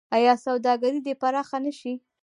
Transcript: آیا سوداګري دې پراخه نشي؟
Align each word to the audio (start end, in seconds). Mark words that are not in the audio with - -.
آیا 0.15 0.33
سوداګري 0.45 0.99
دې 1.05 1.13
پراخه 1.21 1.57
نشي؟ 1.65 1.93